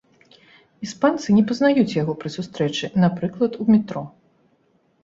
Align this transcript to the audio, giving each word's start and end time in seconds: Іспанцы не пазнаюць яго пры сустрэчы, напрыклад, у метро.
Іспанцы 0.87 1.27
не 1.37 1.43
пазнаюць 1.51 1.95
яго 2.01 2.17
пры 2.25 2.29
сустрэчы, 2.37 2.93
напрыклад, 3.05 3.51
у 3.67 3.71
метро. 3.73 4.03